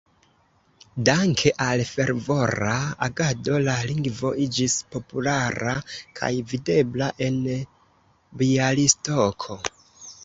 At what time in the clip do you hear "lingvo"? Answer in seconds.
3.91-4.33